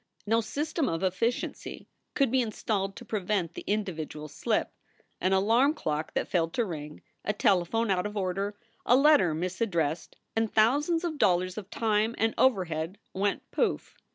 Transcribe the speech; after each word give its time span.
No 0.25 0.41
system 0.41 0.89
of 0.89 1.03
efficiency 1.03 1.87
could 2.15 2.31
be 2.31 2.41
installed 2.41 2.95
to 2.95 3.05
prevent 3.05 3.53
the 3.53 3.63
individual 3.67 4.27
slip. 4.27 4.71
An 5.19 5.31
alarm 5.31 5.75
clock 5.75 6.15
that 6.15 6.27
failed 6.27 6.53
to 6.53 6.65
ring, 6.65 7.03
a 7.23 7.33
telephone 7.33 7.91
out 7.91 8.07
of 8.07 8.17
order, 8.17 8.57
a 8.83 8.95
letter 8.95 9.35
mis 9.35 9.61
addressed, 9.61 10.15
and 10.35 10.51
thousands 10.51 11.03
of 11.03 11.19
dollars 11.19 11.55
of 11.55 11.69
time 11.69 12.15
and 12.17 12.33
overhead 12.39 12.97
went 13.13 13.43
pouff! 13.51 13.93